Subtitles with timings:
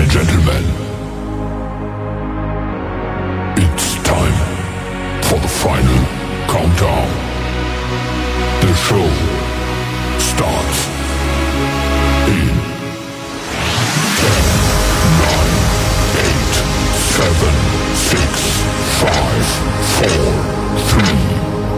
[0.00, 0.64] and gentlemen,
[3.58, 4.32] it's time
[5.24, 6.00] for the final
[6.48, 7.08] countdown.
[8.62, 9.10] The show
[10.18, 10.88] starts
[12.32, 12.48] in
[14.16, 14.32] 10,
[15.20, 15.52] 9,
[16.16, 16.54] 8,
[17.20, 17.52] 7,
[17.94, 18.20] 6,
[19.04, 19.44] 5,
[20.00, 20.08] 4,
[20.96, 21.12] 3,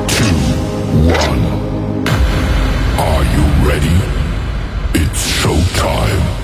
[0.06, 0.30] 2,
[1.10, 1.42] 1.
[3.00, 3.98] Are you ready?
[4.94, 6.41] It's showtime.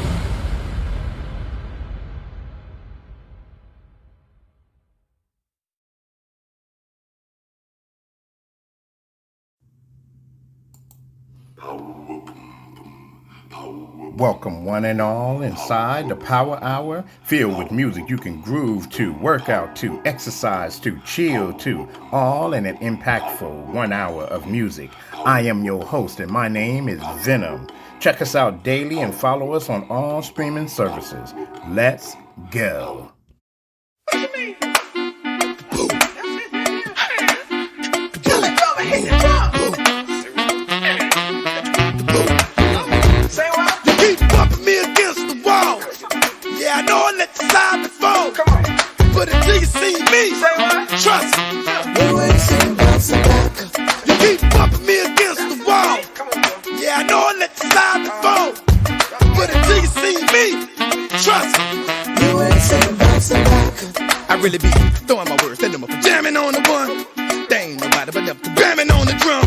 [14.18, 19.12] Welcome, one and all, inside the Power Hour, filled with music you can groove to,
[19.12, 24.90] work out to, exercise to, chill to, all in an impactful one hour of music.
[25.24, 27.68] I am your host, and my name is Venom.
[28.00, 31.32] Check us out daily and follow us on all streaming services.
[31.68, 32.16] Let's
[32.50, 33.12] go.
[46.98, 48.30] Yeah, I know I let the side to fall.
[49.14, 50.34] But until you see me,
[50.98, 51.62] trust me.
[51.94, 53.18] You ain't seen bounce a
[54.06, 55.98] You keep bumping me against the wall.
[56.80, 58.50] Yeah, I know I let the side to fall.
[59.36, 60.66] But until you see me,
[61.22, 61.86] trust me.
[62.18, 64.70] You ain't seen bounce I really be
[65.06, 67.06] throwing my words, sending them up, jamming on the one.
[67.48, 69.46] They ain't nobody but them bamming on the drum.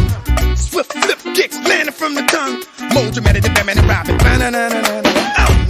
[0.56, 2.64] Swift flip kicks landing from the tongue.
[2.94, 4.18] More dramatic than Batman and Robin.
[4.18, 4.91] Ba-na-na-na-na-na.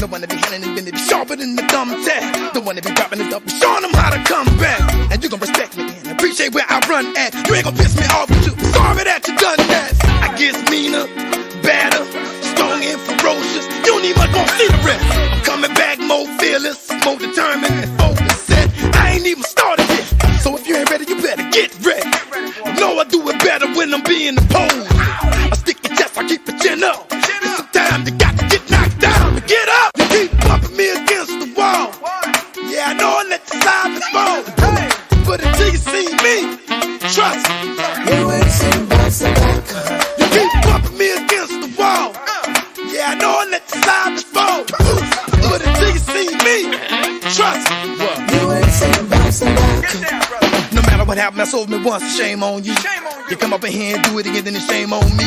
[0.01, 2.57] The one that be handling it, be sharper than the thumbtack.
[2.57, 4.81] The one that be dropping it up, showing them how to come back.
[5.13, 7.37] And you gon' respect me and appreciate where I run at.
[7.45, 9.93] You ain't gon' piss me off, but you sorry that you done that.
[10.25, 11.05] I get meaner,
[11.61, 12.01] badder,
[12.41, 13.69] strong and ferocious.
[13.85, 15.05] You don't even gon' see the rest.
[15.05, 18.49] I'm coming back more fearless, more determined and focused.
[18.57, 20.09] And I ain't even started yet.
[20.41, 22.09] So if you ain't ready, you better get ready.
[22.81, 24.89] Know I do it better when I'm being opposed.
[24.97, 27.05] I stick your chest, I keep your chin up.
[27.13, 29.80] And sometimes you got to get knocked down to get up.
[33.01, 34.43] I know I let the side to fall.
[35.25, 36.53] But until you see me,
[37.09, 37.73] trust me.
[38.13, 38.85] You ain't seen
[40.21, 42.13] You keep bumping me against the wall.
[42.93, 44.61] Yeah, I know I let the side to fall.
[45.49, 46.77] But until you see me,
[47.33, 47.97] trust me.
[48.37, 49.55] You ain't seen
[50.75, 52.75] No matter what happened, I sold me once, shame on you.
[53.31, 55.25] You come up in here and do it again, then it's shame on me.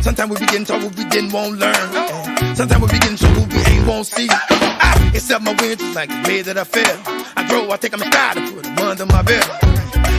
[0.00, 2.37] Sometimes we be getting told what we didn't want learn.
[2.58, 4.26] Sometimes we be getting told what we ain't won't see.
[4.28, 6.90] Ah, I accept my wins just like the way that I feel.
[7.38, 9.46] I grow, I take stride and put them under my belt.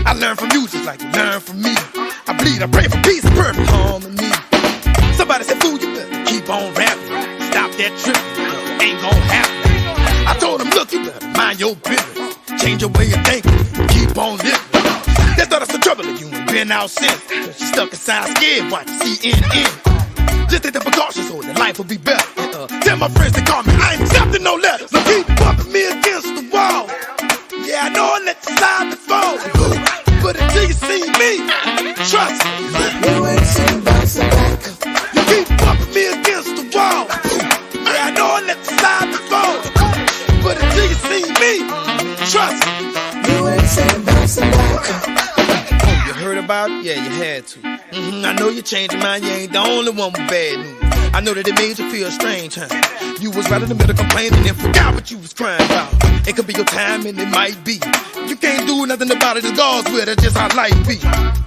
[0.07, 1.75] I learn from you just like you learn from me.
[1.75, 4.31] I bleed, I pray for peace and perfect harmony.
[5.19, 7.11] Somebody said, fool, you better keep on rapping.
[7.51, 9.59] Stop that tripping, ain't gon' happen.
[10.23, 12.39] I told him, look, you better mind your business.
[12.55, 13.51] Change your way of thinking,
[13.91, 14.63] keep on living.
[15.35, 17.19] They thought us some trouble and you ain't been out since.
[17.27, 19.98] Cause you stuck inside scared, watch CNN.
[20.49, 22.25] Just take the precautions so that life will be better.
[22.37, 24.89] Uh, tell my friends to call me, I ain't accepting no letters.
[24.89, 26.87] So keep bumping me against the wall.
[27.65, 29.37] Yeah, I know I let the side fall.
[30.21, 31.31] But until you see me,
[32.11, 32.69] trust me.
[35.15, 37.07] You keep bumping me against the wall.
[37.73, 39.55] Yeah, I know I let the side fall.
[40.43, 41.53] But until you see me,
[42.27, 42.89] trust me.
[43.29, 43.69] You heard
[46.39, 46.83] about it?
[46.85, 47.59] Yeah, you had to.
[47.59, 51.13] hmm I know you changed your mind, you ain't the only one with bad news.
[51.13, 52.69] I know that it made you feel strange, huh?
[53.19, 55.91] You was right in the middle complaining and forgot what you was crying about.
[56.27, 57.81] It could be your time and it might be.
[58.27, 60.97] You can't do nothing about it, it's God's will, that's just how life be.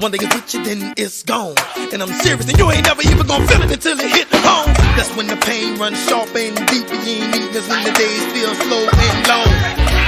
[0.02, 1.54] One day it's with you, then it's gone.
[1.92, 4.74] And I'm serious, and you ain't never even gonna feel it until it hit home.
[4.98, 8.24] That's when the pain runs sharp and deep, and you ain't even when the days
[8.34, 9.50] feel slow and long.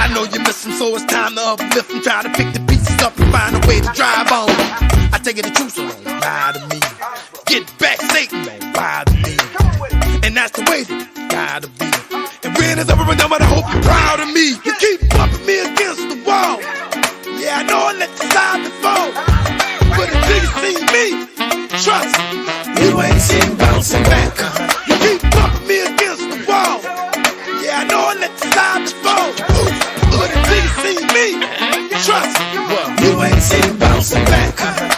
[0.03, 2.64] I know you miss them, so it's time to uplift and try to pick the
[2.95, 4.49] pieces up and find a way to drive on.
[5.13, 6.79] I take it the truth, so don't lie to me.
[7.45, 9.37] Get back, Satan, don't bother me.
[10.23, 11.89] And that's the way that it gotta be.
[12.43, 14.55] And when it's over and done, I hope you're proud of me.
[14.65, 16.59] You keep bumping me against the wall.
[17.39, 19.09] Yeah, I know I let the side fall.
[19.95, 21.05] But until you see me,
[21.83, 22.15] trust.
[22.81, 24.41] You ain't seen bouncing back.
[24.41, 24.55] up.
[24.87, 26.81] You keep bumping me against the wall.
[27.61, 29.29] Yeah, I know I let the side fall.
[30.15, 31.27] But until you see me,
[32.03, 32.64] trust
[33.41, 34.94] seen bouncing back.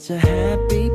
[0.00, 0.93] such a happy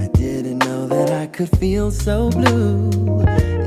[0.00, 2.90] I didn't know that I could feel so blue.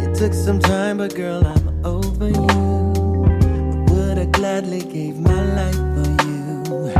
[0.03, 2.47] It took some time but girl I'm over you.
[2.47, 6.91] I would have gladly gave my life for you.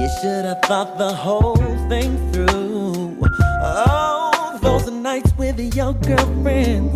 [0.00, 1.56] You should have thought the whole
[1.88, 3.18] thing through.
[3.62, 6.94] Oh, those nights with your girlfriends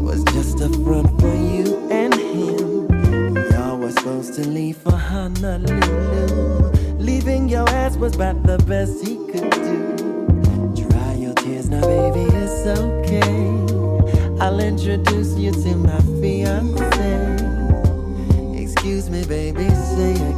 [0.00, 3.36] Was just a front for you and him.
[3.52, 6.70] Y'all were supposed to leave for Honolulu.
[6.98, 9.16] Leaving your ass was about the best he
[11.80, 13.20] my baby, it's okay.
[14.40, 17.36] I'll introduce you to my fiance.
[18.54, 20.29] Excuse me, baby, say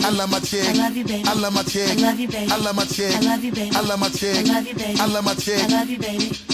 [0.00, 0.30] I love.
[0.30, 0.64] My chick.
[0.66, 1.24] I love you, baby.
[1.28, 1.90] I love my chick.
[1.90, 2.50] I love you, baby.
[2.50, 3.14] I love my chick.
[3.14, 3.76] I love you, baby.
[3.76, 4.36] I love my chick.
[4.36, 5.00] I love you, baby.
[5.00, 5.62] I love my chick.
[5.62, 6.51] I love you, baby.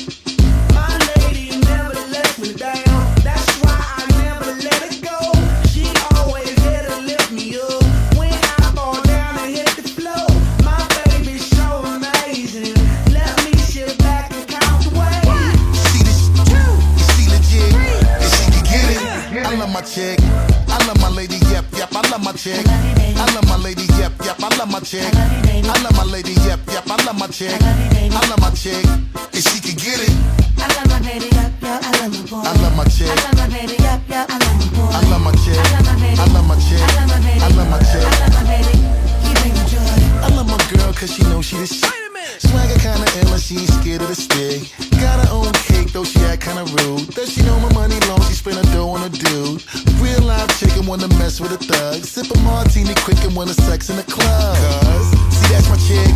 [41.48, 42.42] She the shit.
[42.44, 44.68] Swagger kinda and she ain't scared of the stick.
[45.00, 47.08] Got her own cake though she act kinda rude.
[47.16, 48.20] Does she know my money long?
[48.28, 49.64] She spend her dough on a dude.
[49.96, 52.04] Real live chicken wanna mess with a thug.
[52.04, 54.56] Sip a martini quick and wanna sex in the club.
[54.60, 55.08] Cause,
[55.40, 56.14] see that's my chick.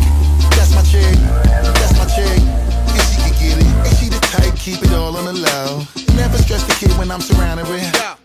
[0.52, 1.16] That's my chick.
[1.80, 2.40] That's my chick.
[2.92, 3.72] And she can get it.
[3.88, 5.86] And she the type, keep it all on the low.
[6.14, 8.21] Never stress the kid when I'm surrounded with her.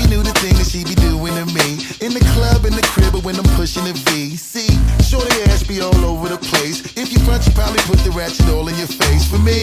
[0.00, 1.76] You knew the thing that she be doing to me.
[2.00, 4.34] In the club, in the crib, but when I'm pushing the V.
[4.36, 4.72] See,
[5.04, 6.80] shorty ass be all over the place.
[6.96, 9.28] If you front, you probably put the ratchet all in your face.
[9.28, 9.60] For me,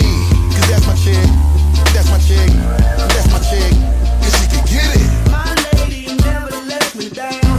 [0.53, 1.25] cause that's my chick.
[1.89, 2.53] That's my chick.
[3.17, 3.73] That's my chick.
[4.21, 5.09] And she can get it.
[5.33, 7.56] My lady never lets me down.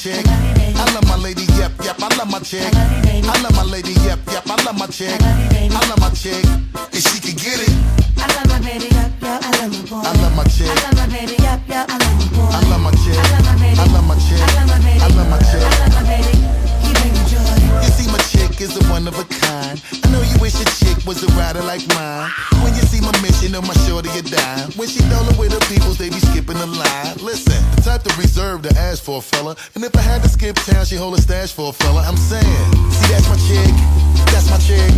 [0.00, 3.92] Chick I love my lady, yep, yep I love my chick I love my lady,
[4.00, 6.42] yep, yep I love my chick I love my chick
[6.72, 7.74] And she can get it
[8.16, 10.08] I love my baby, yep, yep, I love my boy.
[10.08, 12.48] I love my chick I love my baby, yup, yup, I love my boy.
[12.48, 13.49] I love my chick.
[18.60, 19.80] Chick is a one of a kind.
[20.04, 22.30] I know you wish your chick was a rider like mine.
[22.62, 24.66] When you see my mission on my shorty, you die.
[24.76, 27.16] When she dollar with her peoples, they be skipping the line.
[27.22, 29.56] Listen, the type to reserve to ask for a fella.
[29.74, 32.02] And if I had to skip town, she hold a stash for a fella.
[32.02, 33.74] I'm saying, see, that's my chick.
[34.32, 34.92] That's my chick.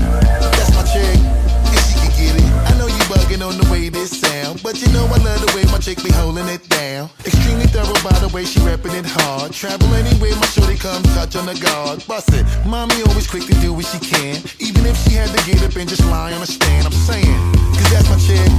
[0.58, 1.81] That's my chick.
[2.18, 2.48] Get it.
[2.68, 4.62] I know you bugging on the way this sound.
[4.62, 7.10] But you know I love the way my chick be holding it down.
[7.24, 9.52] Extremely thorough by the way she repping it hard.
[9.52, 12.04] Travel anywhere, my shorty come touch on the guard.
[12.06, 12.44] Bust it.
[12.66, 14.36] Mommy always quick to do what she can.
[14.60, 16.86] Even if she had to get up and just lie on a stand.
[16.86, 17.38] I'm saying,
[17.76, 18.50] cause that's my chick.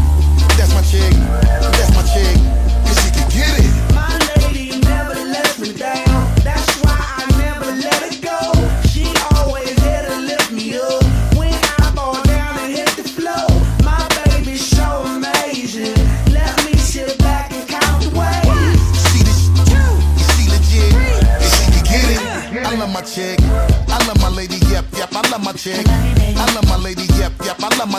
[0.57, 1.13] That's my chick.
[1.73, 2.62] That's my chick.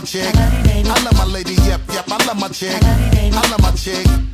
[0.04, 0.34] Chick.
[0.36, 2.04] I love my lady, yep, yep.
[2.08, 2.78] I love my chick.
[2.82, 4.33] I love my chick.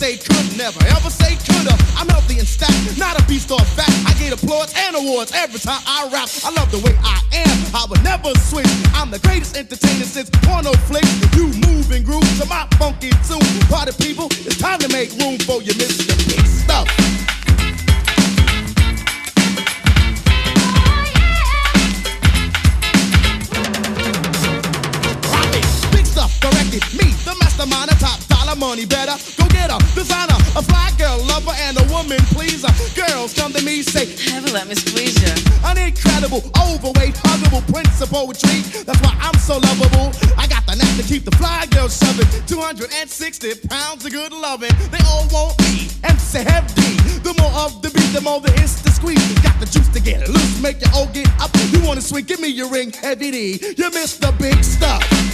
[0.00, 1.19] Say could, never ever
[3.30, 3.94] beast or fact.
[4.04, 6.28] I get applause and awards every time I rap.
[6.42, 7.56] I love the way I am.
[7.72, 8.66] I would never switch.
[8.92, 11.14] I'm the greatest entertainer since porno flicks.
[11.38, 13.38] You move and groove to my funky tune.
[13.70, 16.10] Party people, it's time to make room for you, Mr.
[16.26, 16.90] Big Stuff.
[28.50, 29.16] Top dollar money better.
[29.36, 32.70] Go get a designer, a fly girl lover, and a woman pleaser.
[32.94, 35.32] Girls come to me, say, Never let me squeeze you.
[35.64, 38.60] an incredible, overweight, huggable prince of poetry.
[38.84, 40.12] That's why I'm so lovable.
[40.36, 42.26] I got the knack to keep the fly girls shoving.
[42.46, 44.74] 260 pounds of good loving.
[44.90, 46.96] They all want me, MC heavy.
[47.20, 49.20] The more of the beat, the more the it's the squeeze.
[49.42, 51.50] Got the juice to get loose, make you all get up.
[51.70, 53.74] You wanna swing, give me your ring, heavy D.
[53.76, 55.29] You missed the big stuff.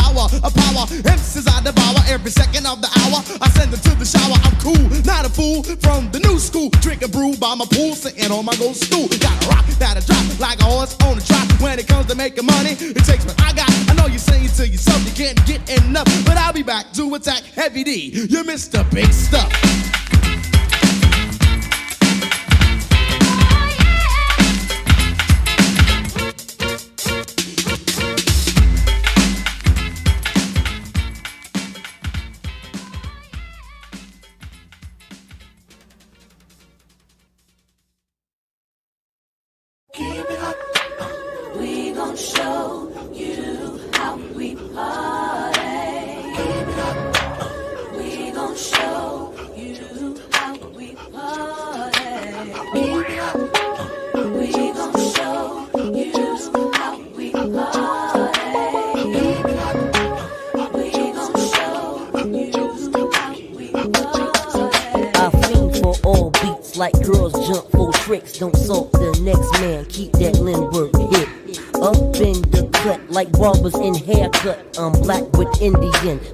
[0.00, 0.84] Tower, a power.
[0.88, 3.20] MCs I devour every second of the hour.
[3.40, 4.36] I send them to the shower.
[4.44, 5.62] I'm cool, not a fool.
[5.84, 9.08] From the new school, drinking brew by my pool, sitting on my gold stool.
[9.08, 11.46] Got a rock that'll drop like a horse on a trot.
[11.60, 13.70] When it comes to making money, it takes what I got.
[13.90, 17.14] I know you're saying to yourself you can't get enough, but I'll be back to
[17.14, 18.26] attack heavy D.
[18.30, 19.79] You missed the big stuff.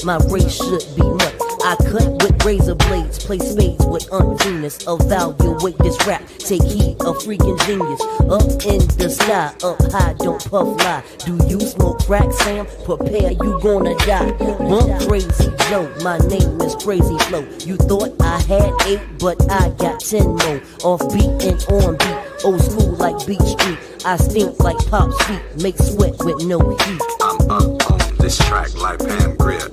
[0.06, 1.44] My race should be nuts.
[1.64, 4.08] I cut with razor blades, play spades with
[4.40, 4.78] Venus.
[4.86, 8.00] Evaluate this rap, take heed, a freaking genius.
[8.30, 11.02] Up in the sky, up high, don't puff lie.
[11.24, 12.66] Do you smoke crack, Sam?
[12.84, 14.30] Prepare, you gonna die.
[14.30, 17.44] Bump crazy Joe, my name is Crazy Flow.
[17.66, 20.62] You thought I had eight, but I got ten more.
[20.84, 23.78] Off beat and on beat, old school like Beat Street.
[24.04, 27.02] I stink like Pop Street, make sweat with no heat.
[27.20, 29.68] I'm up on this track like Pam Grier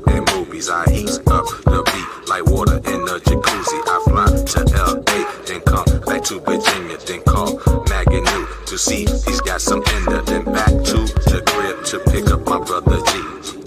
[0.63, 0.69] movies.
[0.69, 3.79] I heat up the beat like water in a jacuzzi.
[3.87, 9.05] I fly to LA, then come back to Virginia, then call Maggie New to see
[9.05, 10.25] he's got some in.
[10.25, 10.97] Then back to
[11.29, 13.62] the crib to pick up my brother G.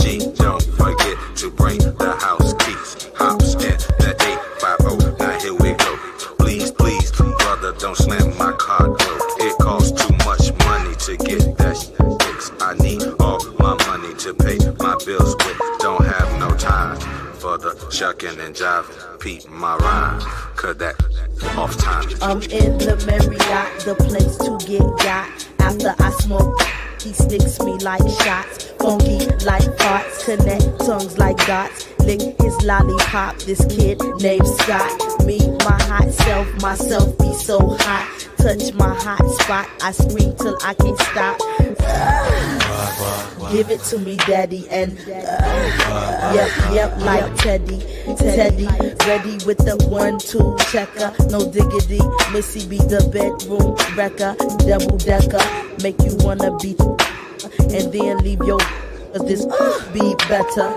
[19.26, 20.20] My rhyme,
[20.78, 20.94] that
[21.58, 22.08] off time.
[22.22, 25.48] I'm in the Marriott, the place to get got.
[25.58, 26.56] After I smoke,
[27.02, 28.66] he sticks me like shots.
[28.78, 31.88] Funky like farts, connect tongues like dots.
[31.98, 35.26] Lick his lollipop, this kid named Scott.
[35.26, 38.15] Me, my hot self, myself be so hot.
[38.46, 41.40] Touch my hot spot, I scream till I can't stop.
[43.50, 47.80] Give it to me, daddy, and uh, yep, yep, like Teddy,
[48.14, 48.68] Teddy,
[49.04, 51.98] ready with the one, two checker, no diggity.
[52.32, 55.42] Missy be the bedroom wrecker, double decker,
[55.82, 56.76] make you wanna be,
[57.74, 58.60] and then leave your.
[59.26, 60.70] This uh, be better.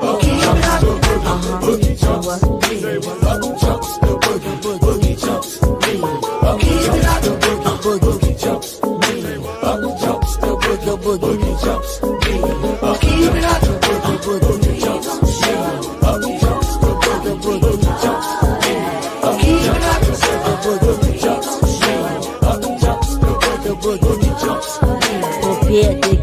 [10.89, 12.10] The boogie jumps me
[12.82, 13.04] up.
[13.04, 16.17] Even I do boogie boogie jumps me up.
[16.82, 18.73] Boogie boogie jumps me
[19.21, 19.38] up.
[19.45, 20.12] Even I do
[20.63, 21.73] boogie boogie jumps me
[22.41, 22.58] up.
[23.69, 26.19] Boogie boogie jumps me up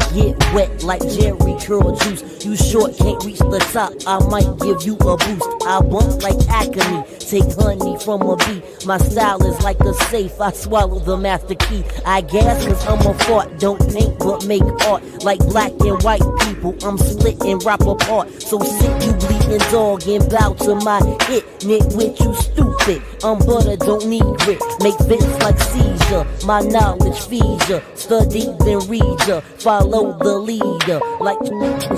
[0.57, 2.43] wet like Jheri curl juice.
[2.43, 3.93] You short, can't reach the top.
[4.07, 5.47] I might give you a boost.
[5.67, 7.03] I bump like Acme.
[7.19, 8.63] Take honey from a bee.
[8.85, 10.41] My style is like a safe.
[10.41, 11.83] I swallow the master key.
[12.05, 13.59] I gas cause I'm a fart.
[13.59, 15.03] Don't paint but make art.
[15.23, 16.75] Like black and white people.
[16.83, 18.41] I'm split and rap apart.
[18.41, 21.45] So sit you bleeding dog and bow to my hit.
[21.59, 22.76] Nitwit, you stupid.
[22.87, 24.61] I'm butter, don't need grit.
[24.79, 26.25] Make fits like seizure.
[26.45, 27.81] My knowledge feeds ya.
[27.95, 29.41] Study then read ya.
[29.59, 31.01] Follow the leader.
[31.19, 31.37] Like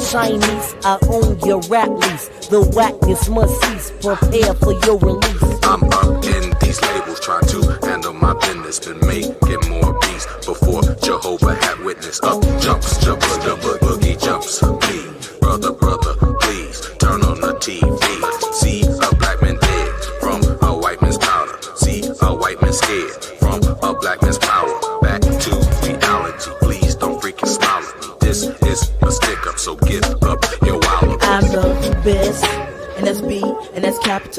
[0.10, 2.30] Chinese, I own your rap lease.
[2.50, 3.92] The whackness must cease.
[4.02, 5.60] Prepare for your release.
[5.62, 8.80] I'm up in these labels, try to handle my business.
[8.80, 12.20] Been making more beats before Jehovah had witness.
[12.24, 13.89] Up jumps, jump, the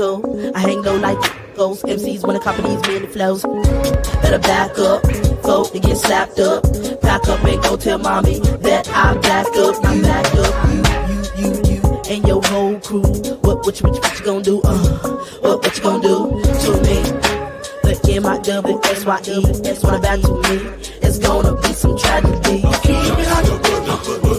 [0.01, 1.19] I hang low like
[1.55, 1.85] ghosts.
[1.85, 3.43] MCs wanna copy these many flows.
[4.23, 5.05] Better back up,
[5.43, 6.63] folk to get slapped up.
[7.03, 9.77] Back up and go tell mommy that I'm back up.
[9.85, 10.71] I'm back up.
[11.37, 13.03] You, you, you, you, and your whole crew.
[13.43, 14.63] What, what, you, what, you, what you gonna do?
[14.63, 15.09] Uh,
[15.43, 17.03] what, what you gonna do to me?
[17.83, 20.89] The M I double S Y E, that's what about to me.
[21.03, 22.63] It's gonna be some tragedy.
[22.65, 24.30] We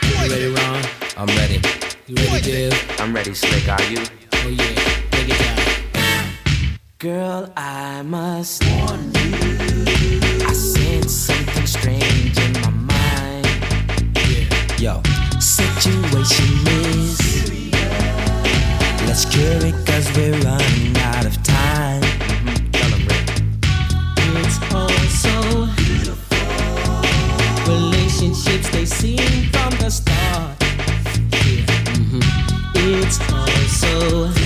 [0.03, 0.85] You ready, Ron?
[1.17, 1.61] I'm ready.
[2.07, 3.01] You ready, Dave?
[3.01, 3.69] I'm ready, Slick.
[3.69, 3.99] Are you?
[4.33, 4.75] Oh yeah,
[5.11, 6.79] take it down.
[6.99, 9.47] Girl, I must warn you.
[10.47, 13.47] I sense something strange in my mind.
[14.79, 15.03] Yo,
[15.41, 17.19] situation is.
[19.07, 21.94] Let's cure it cause we're running out of time.
[28.55, 30.57] Relationships they seem from the start.
[30.63, 31.67] Yeah.
[31.99, 32.23] mhm.
[32.77, 34.44] It's all so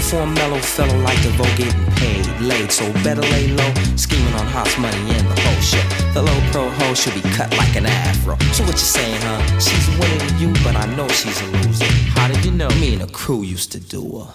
[0.00, 2.72] For a mellow fellow like DeVoe getting paid, laid.
[2.72, 5.86] So better lay low, scheming on hot money and the whole shit.
[6.14, 8.36] The low pro hoe should be cut like an afro.
[8.52, 9.58] So what you saying, huh?
[9.60, 11.84] She's winning you, but I know she's a loser.
[12.16, 12.68] How did you know?
[12.80, 14.34] Me and the crew used to do her.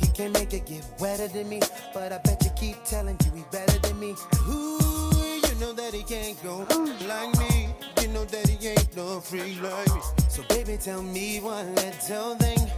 [0.00, 1.60] He can make it get wetter than me,
[1.92, 4.14] but I bet you keep telling you he better than me.
[4.48, 5.10] Ooh,
[5.48, 6.66] you know that he can't go
[7.06, 7.68] like me.
[8.02, 10.00] You know that he ain't no free like me.
[10.28, 12.70] So baby, tell me one little thing.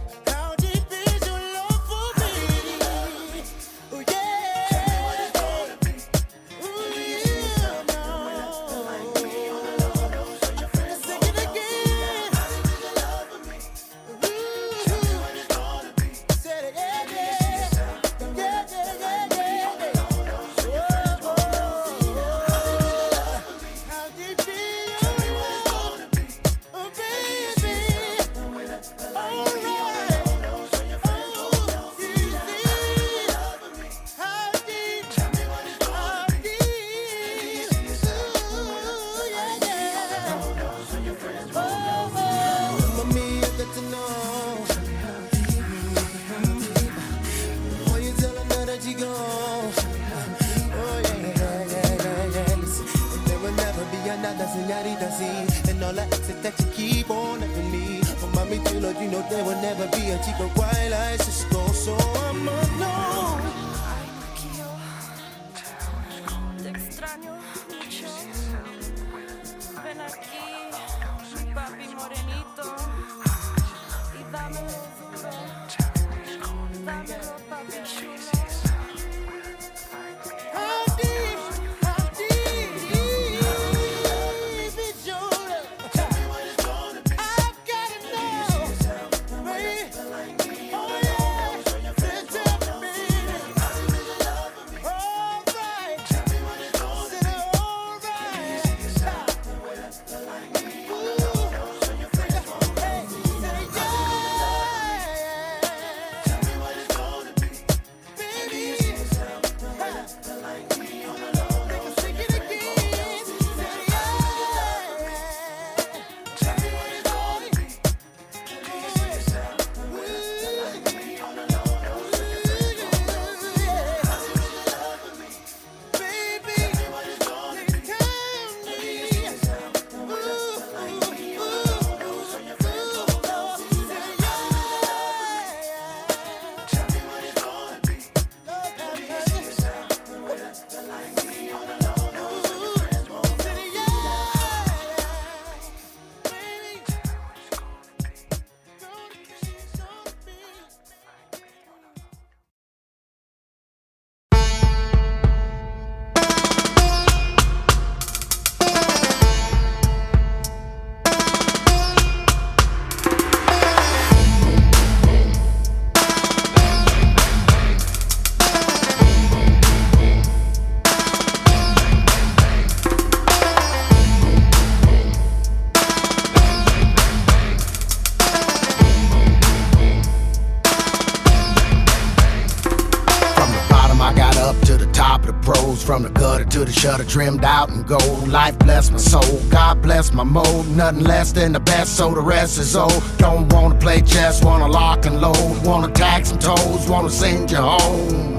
[187.09, 188.27] Trimmed out in gold.
[188.27, 190.67] Life bless my soul, God bless my mode.
[190.67, 193.03] Nothing less than the best, so the rest is old.
[193.17, 197.57] Don't wanna play chess, wanna lock and load, wanna tag some toes, wanna send you
[197.57, 198.37] home.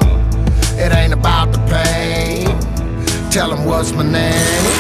[0.78, 2.46] It ain't about the pain.
[3.30, 4.79] Tell 'em what's my name.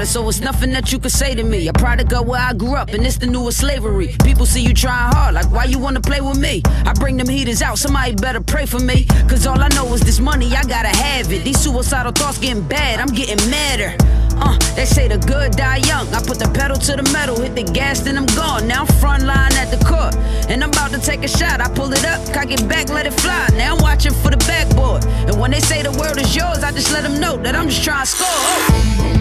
[0.00, 1.68] Bottom I started, so it's nothing that you could say to me.
[1.68, 4.16] A product of where I grew up, and it's the newest slavery.
[4.24, 6.62] People see you trying hard, like why you wanna play with me?
[6.86, 9.06] I bring them heaters out, somebody better pray for me.
[9.28, 11.44] Cause all I know is this money, I gotta have it.
[11.44, 13.96] These suicidal thoughts getting bad, I'm getting madder.
[14.42, 16.08] Uh, they say the good die young.
[16.14, 18.66] I put the pedal to the metal, hit the gas, then I'm gone.
[18.66, 20.16] Now I'm front line at the court,
[20.48, 21.60] and I'm about to take a shot.
[21.60, 23.48] I pull it up, cock it back, let it fly.
[23.56, 25.04] Now I'm watching for the backboard.
[25.28, 27.68] And when they say the world is yours, I just let them know that I'm
[27.68, 28.40] just trying to score.
[29.04, 29.19] And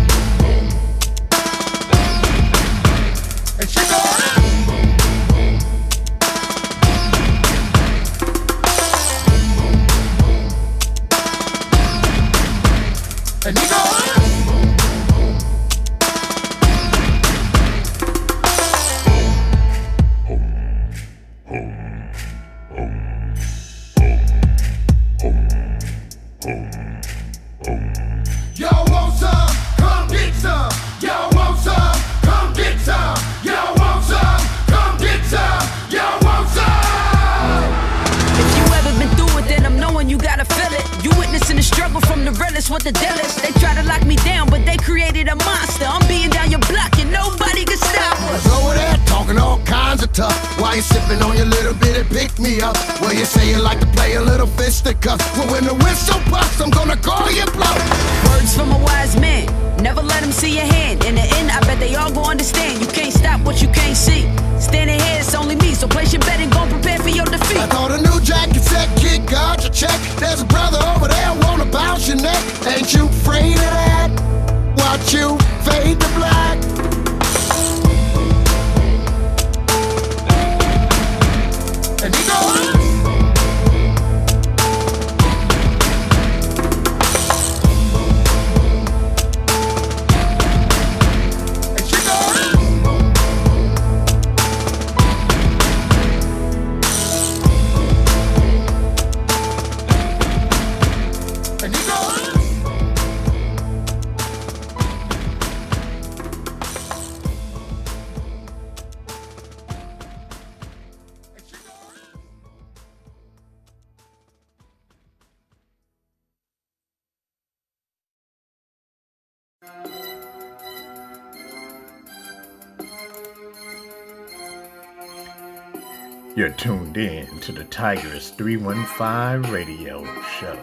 [126.60, 130.60] tuned in to the Tigers 315 radio show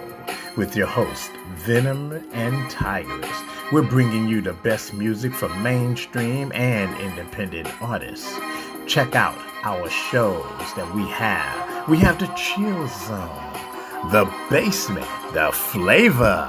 [0.55, 3.31] with your host, Venom and Tigers.
[3.73, 8.31] We're bringing you the best music from mainstream and independent artists.
[8.87, 10.45] Check out our shows
[10.75, 11.89] that we have.
[11.89, 13.55] We have the Chill Zone,
[14.13, 16.47] the Basement, the Flavor,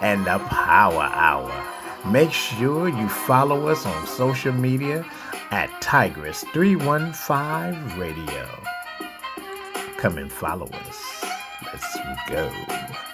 [0.00, 1.52] and the Power Hour.
[2.10, 5.06] Make sure you follow us on social media
[5.52, 8.48] at Tigress315 Radio.
[10.00, 11.24] Come and follow us.
[11.62, 13.09] Let's go.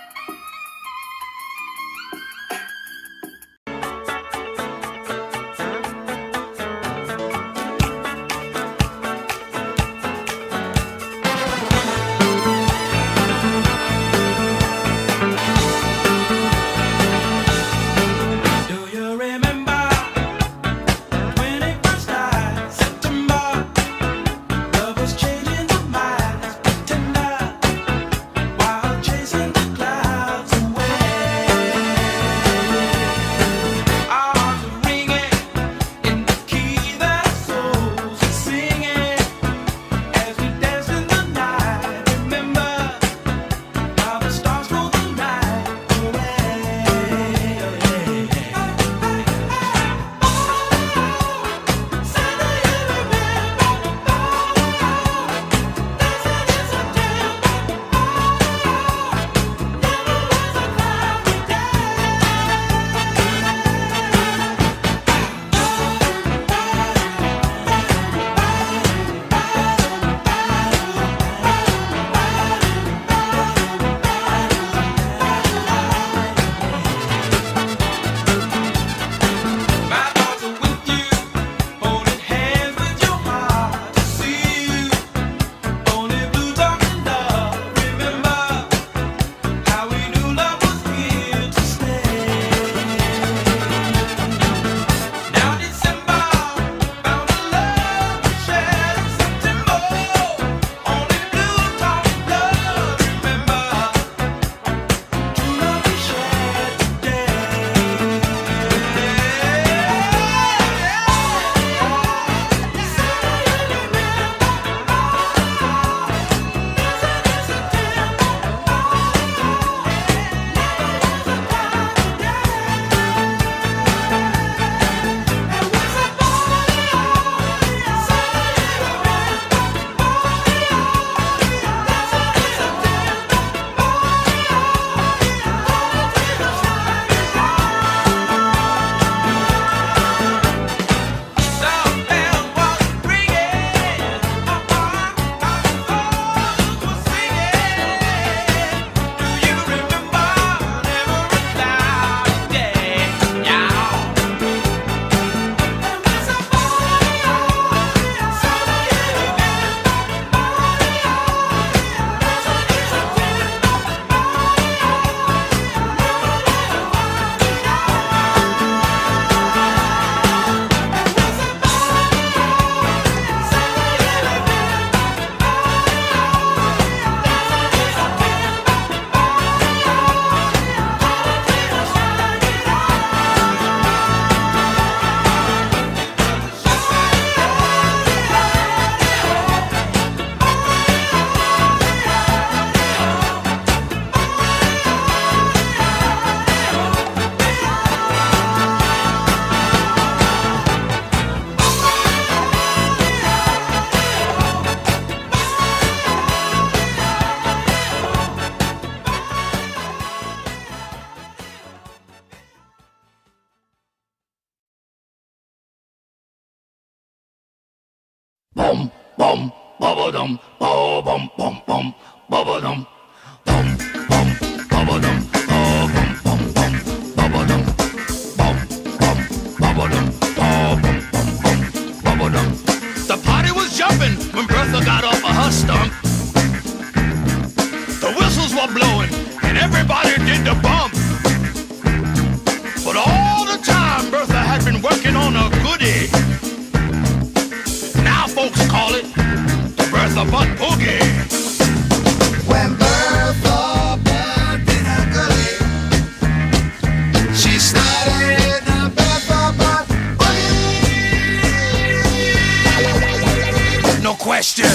[264.06, 264.66] no question.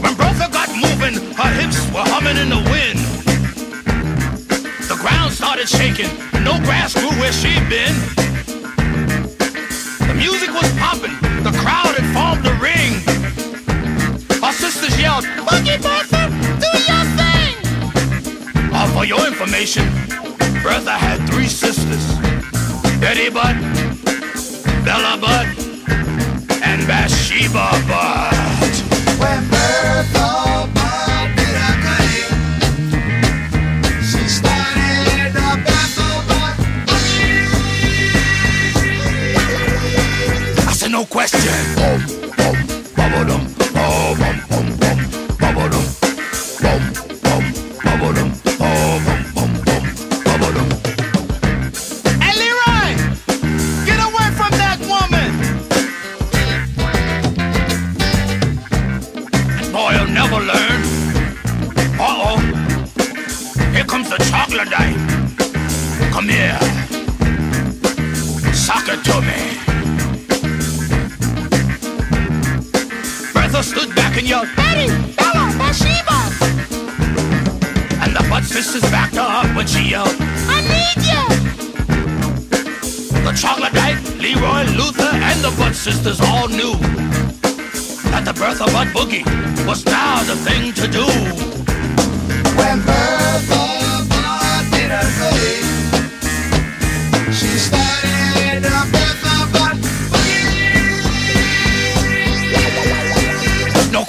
[0.00, 2.98] When Bertha got moving, her hips were humming in the wind.
[4.88, 6.08] The ground started shaking,
[6.42, 8.21] no grass grew where she'd been.
[19.42, 19.82] information.
[20.62, 22.06] Brother, I had three sisters.
[23.00, 23.56] Betty Butt,
[24.84, 25.46] Bella Butt,
[26.62, 28.31] and Bathsheba Butt.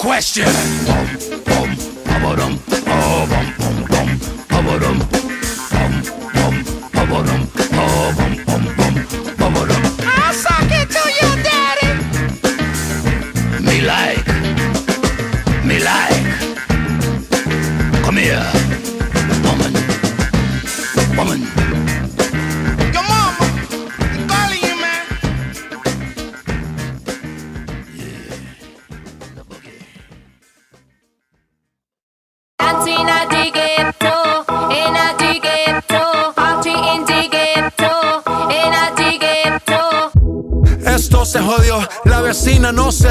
[0.04, 0.84] question.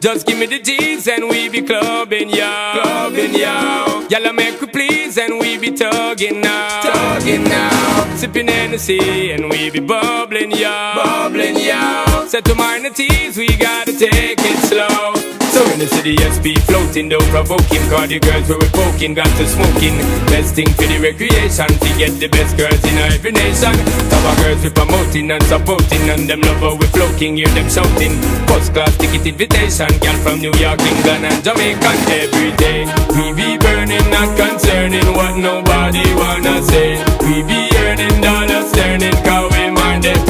[0.00, 2.72] Just give me the G's and we be clubbing, yo.
[2.72, 4.06] Clubbing, yo.
[4.08, 6.80] Y'all make we please and we be tugging now.
[6.80, 8.16] Tugging now.
[8.16, 10.94] Sipping Hennessy and we be bubbling, yo.
[10.96, 12.26] Bubbling, yo.
[12.26, 15.39] Set to minor teas, we gotta take it slow.
[15.60, 17.84] So in the city, SP floating, though provoking.
[17.92, 19.92] Cause the girls where we poking, got to smoking.
[20.32, 23.76] Best thing for the recreation, to get the best girls in every nation.
[24.08, 28.16] Top of girls we promoting and supporting, and them lover we floating, hear them shouting.
[28.48, 32.88] First class ticket invitation, girl from New York, England, and Jamaica every day.
[33.12, 37.04] We be burning, not concerning what nobody wanna say.
[37.20, 40.24] We be earning dollars, turning, cause we mind it,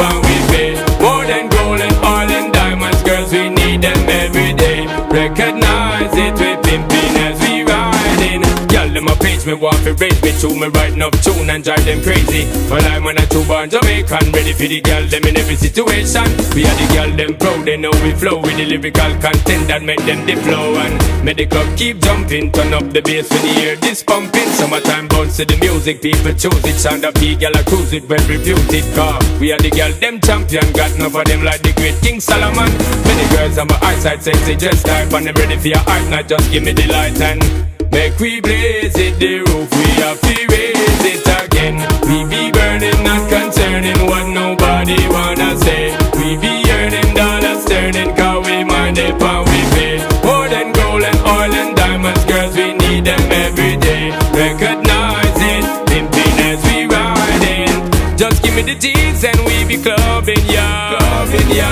[9.46, 12.44] me want to raise me to me writing up tune and drive them crazy.
[12.68, 16.26] Well, I'm when I true born Jamaican, ready for the girl them in every situation.
[16.52, 19.82] We are the girl them proud, they know we flow with the lyrical content that
[19.82, 22.52] make them the flow and make the club keep jumping.
[22.52, 24.48] Turn up the bass when you hear this pumping.
[24.58, 26.76] Summertime bounce to the music, people choose it.
[26.76, 29.16] Sound up, girl I cruise it, well reputed car.
[29.40, 32.68] We are the girl them champion, got enough of them like the great King Solomon.
[33.08, 36.28] Many girls on my eyesight sexy, just type and them ready for your art, not
[36.28, 37.69] just give me the light and.
[37.90, 41.76] Make we blaze it, the roof, we have to raise it again.
[42.08, 45.96] We be burning, not concerning what nobody wanna say.
[46.18, 49.96] We be earning dollars, turning, cause we mind it, and we pay.
[50.24, 54.10] More than gold and oil and diamonds, girls, we need them every day.
[54.32, 58.16] Recognize it, pimping as we riding.
[58.16, 60.66] Just give me the G's and we be clubbing, yo.
[60.98, 61.70] Clubbing, yo.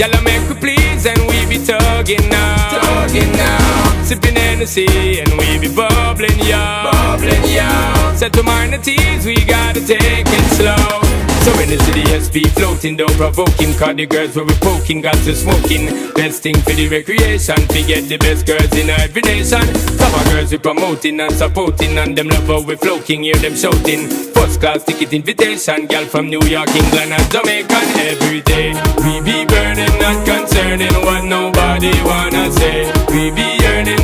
[0.00, 2.80] Y'all make we please and we be tugging now.
[2.82, 4.01] Tugging now.
[4.12, 6.60] Sipping Hennessy and we be bubbling, yo.
[6.84, 8.12] Bubbling, yo.
[8.14, 11.00] Set to mind the teas, we gotta take it slow.
[11.40, 13.72] So in the city, SP floating, though provoking.
[13.72, 16.12] Cause the girls where we poking, got to smoking.
[16.12, 19.64] Best thing for the recreation, to get the best girls in every nation.
[19.96, 24.08] Some of girls we promoting and supporting, and them lover we floating, hear them shouting.
[24.36, 27.80] First class ticket invitation, girl from New York, England, and Jamaica
[28.12, 28.76] every day.
[29.00, 32.92] We be burning, not concerning what nobody wanna say.
[33.08, 33.51] We be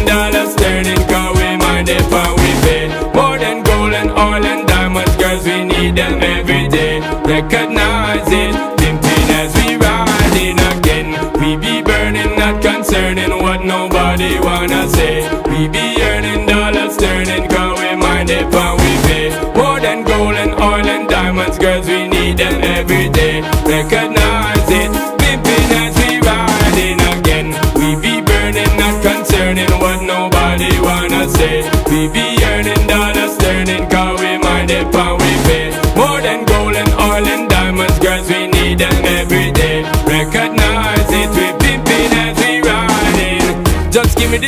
[0.06, 2.04] dollars, turning, cause we mind and
[2.40, 2.88] we pay.
[3.14, 7.00] More than gold and oil and diamonds, girls, we need them every day.
[7.24, 11.08] Recognize it, pimping as we riding again.
[11.40, 15.28] We be burning, not concerning what nobody wanna say.
[15.50, 18.77] We be earning dollars, turning, cause we mind and we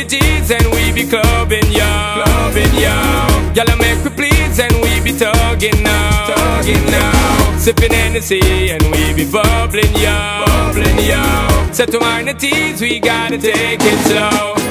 [0.03, 2.23] the G's and we be clubbing, yo.
[2.23, 2.95] Clubbing, yo.
[3.53, 6.27] Y'all make we please and we be tugging now.
[6.27, 7.57] Tugging now.
[7.57, 10.45] Sipping Hennessy and we be bubbling, yo.
[10.45, 11.71] Bubbling, yo.
[11.71, 14.70] Set to minor teas, we gotta take it slow.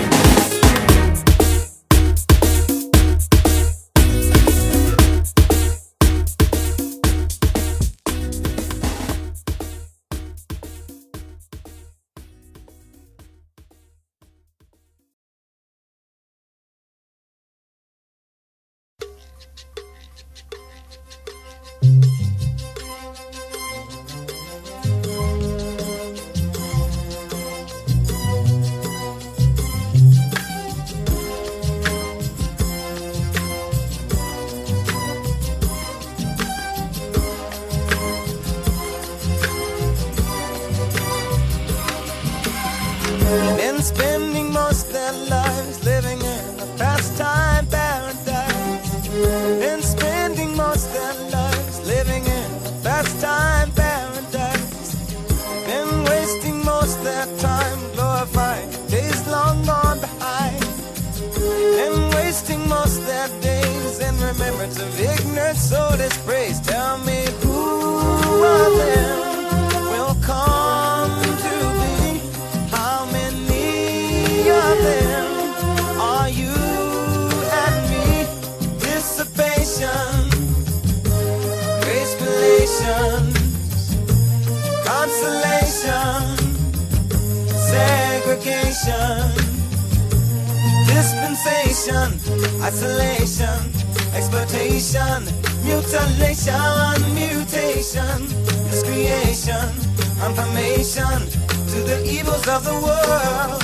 [102.56, 103.62] of the world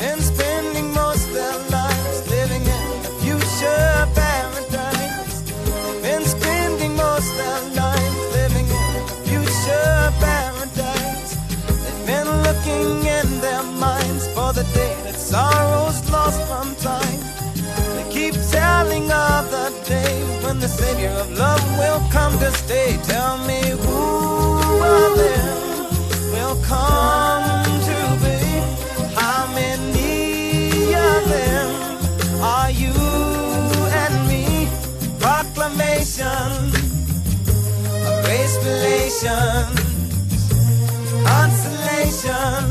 [0.00, 5.36] and spending most of their lives living in a future paradise.
[6.02, 11.32] And spending most of their lives living in a future paradise.
[11.82, 17.20] They've been looking in their minds for the day that sorrow's lost from time.
[17.96, 22.98] They keep telling of the day when the Savior of love will come to stay.
[23.04, 24.02] Tell me who
[24.96, 27.41] of them will come.
[39.22, 39.76] consolation,
[41.24, 42.64] consolation,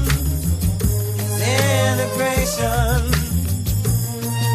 [1.39, 2.99] integration,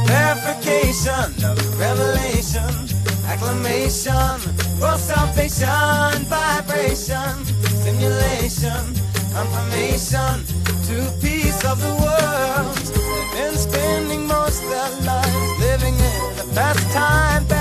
[0.05, 2.75] verification of revelation,
[3.25, 4.37] acclamation,
[4.79, 7.45] world salvation, vibration,
[7.83, 8.85] simulation,
[9.33, 10.45] confirmation,
[10.85, 12.77] to peace of the world.
[12.77, 17.56] They've been spending most their lives living in the past time.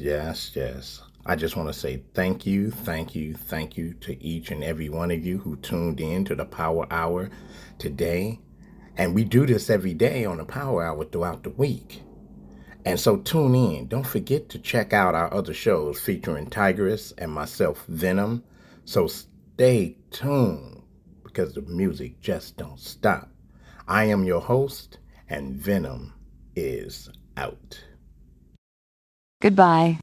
[0.00, 1.02] Yes, yes.
[1.24, 4.88] I just want to say thank you, thank you, thank you to each and every
[4.88, 7.30] one of you who tuned in to the Power Hour
[7.78, 8.40] today.
[8.96, 12.02] And we do this every day on the Power Hour throughout the week.
[12.84, 13.88] And so tune in.
[13.88, 18.44] Don't forget to check out our other shows featuring Tigress and myself, Venom.
[18.84, 20.82] So stay tuned
[21.24, 23.28] because the music just don't stop.
[23.88, 26.14] I am your host, and Venom
[26.54, 27.80] is out.
[29.40, 29.98] Goodbye.